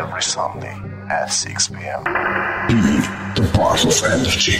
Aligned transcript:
Every 0.00 0.22
Sunday 0.22 0.80
at 1.10 1.26
6 1.26 1.68
p.m. 1.68 2.02
Be 2.68 2.80
the 3.36 3.50
part 3.52 3.84
of 3.84 4.02
energy. 4.02 4.56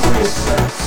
Christmas. 0.00 0.81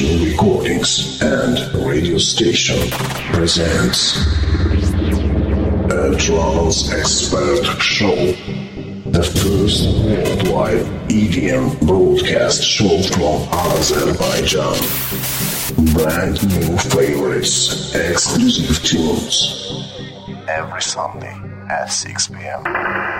Recordings 0.00 1.22
and 1.22 1.56
Radio 1.86 2.18
Station 2.18 2.90
presents 3.32 4.16
a 5.88 6.16
Trance 6.18 6.90
Expert 6.92 7.64
Show, 7.80 8.32
the 9.06 9.22
first 9.22 9.86
worldwide 10.04 10.84
EDM 11.08 11.86
broadcast 11.86 12.64
show 12.64 13.02
from 13.02 13.46
Azerbaijan. 13.52 14.74
Brand 15.94 16.42
new 16.42 16.76
favorites, 16.76 17.94
exclusive 17.94 18.82
tunes. 18.82 19.84
Every 20.48 20.82
Sunday 20.82 21.36
at 21.70 21.86
6 21.86 22.28
p.m. 22.28 22.64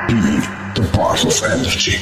Be 0.08 0.40
the 0.74 0.90
part 0.92 1.24
of 1.24 1.40
energy. 1.44 1.98